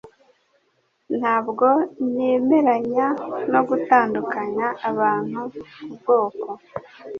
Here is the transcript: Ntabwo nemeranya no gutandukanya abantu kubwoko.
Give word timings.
Ntabwo 1.19 1.67
nemeranya 2.13 3.07
no 3.51 3.61
gutandukanya 3.69 4.67
abantu 4.89 5.39
kubwoko. 5.75 6.49